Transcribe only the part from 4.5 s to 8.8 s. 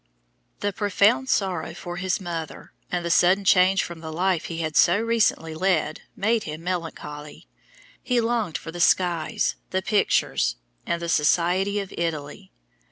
had so recently led made him melancholy. He longed for